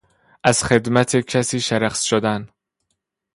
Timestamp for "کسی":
1.15-1.61